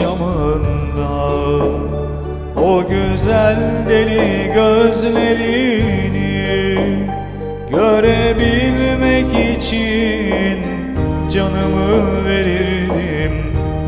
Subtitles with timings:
[0.00, 1.10] akşamında
[2.56, 3.56] O güzel
[3.88, 5.90] deli gözlerini
[7.70, 10.58] Görebilmek için
[11.30, 13.32] canımı verirdim.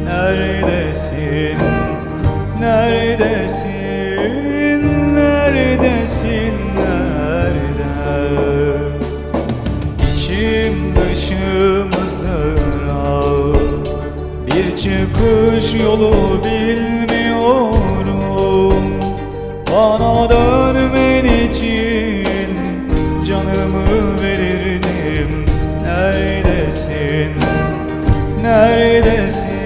[0.04, 1.58] Neredesin,
[2.60, 3.72] neredesin,
[5.14, 6.81] neredesin?
[14.82, 17.82] Çıkış yolu bilmiyorum.
[19.72, 22.26] Bana dönmen için
[23.26, 25.44] canımı verirdim.
[25.82, 27.32] Neredesin,
[28.42, 29.61] neredesin,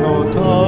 [0.00, 0.65] のた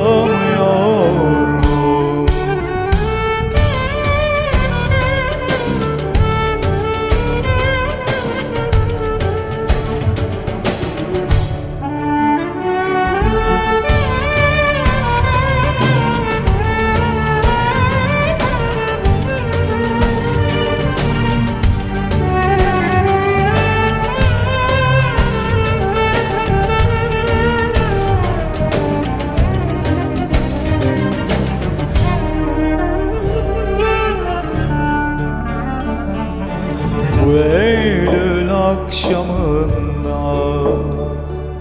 [39.08, 40.18] akşamında.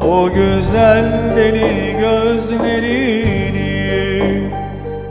[0.02, 3.68] O güzel deli gözlerini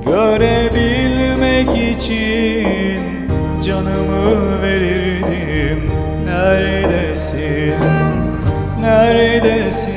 [0.04, 3.02] Görebilmek için
[3.62, 5.91] canımı verirdim.
[6.24, 7.74] Neredesin,
[8.80, 9.97] neredesin,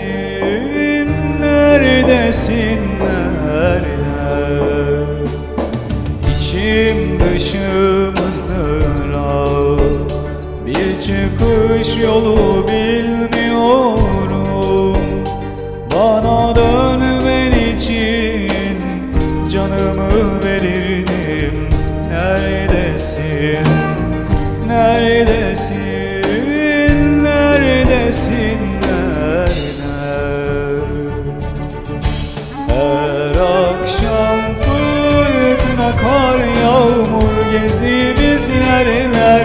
[1.41, 3.89] neredesin, nerede?
[6.39, 8.79] İçim dışım ızdırap.
[8.79, 8.88] Bir
[11.01, 14.09] çıkış yolu bilmiyorum.
[15.95, 18.77] Bana dönmen için
[19.49, 21.69] canımı verirdim.
[22.09, 23.67] Neredesin,
[24.67, 25.83] neredesin,
[27.23, 29.59] neredesin, nerede?
[32.67, 39.38] Her akşam fırtına kar yağmur gezdiğimiz yerlerde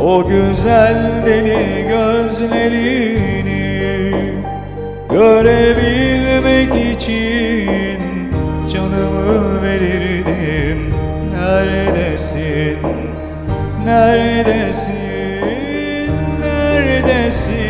[0.00, 3.20] O güzel deli gözlerini
[5.10, 8.32] Görebilmek için
[8.72, 10.94] canımı verirdim.
[11.32, 12.78] Neredesin,
[13.84, 14.94] neredesin,
[16.40, 17.69] neredesin